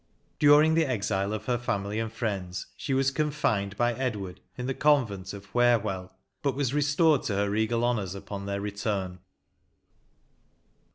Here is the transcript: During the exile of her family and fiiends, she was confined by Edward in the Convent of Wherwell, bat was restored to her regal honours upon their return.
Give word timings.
During 0.39 0.73
the 0.73 0.87
exile 0.87 1.31
of 1.31 1.45
her 1.45 1.59
family 1.59 1.99
and 1.99 2.11
fiiends, 2.11 2.65
she 2.75 2.91
was 2.95 3.11
confined 3.11 3.77
by 3.77 3.93
Edward 3.93 4.39
in 4.57 4.65
the 4.65 4.73
Convent 4.73 5.31
of 5.31 5.53
Wherwell, 5.53 6.15
bat 6.41 6.55
was 6.55 6.73
restored 6.73 7.21
to 7.25 7.35
her 7.35 7.51
regal 7.51 7.85
honours 7.85 8.15
upon 8.15 8.47
their 8.47 8.61
return. 8.61 9.19